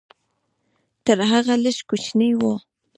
تر 1.05 1.17
هغه 1.31 1.53
لږ 1.63 1.77
کوچنی 1.89 2.29
و. 2.39 2.41